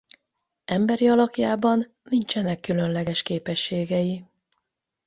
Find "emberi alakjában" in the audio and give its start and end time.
0.65-1.93